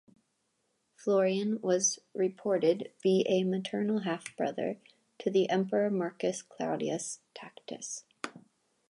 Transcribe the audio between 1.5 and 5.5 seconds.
was reported be a maternal half-brother to the